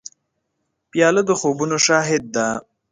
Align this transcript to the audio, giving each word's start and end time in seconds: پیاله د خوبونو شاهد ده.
پیاله 0.91 1.21
د 1.27 1.31
خوبونو 1.39 1.77
شاهد 1.87 2.23
ده. 2.35 2.47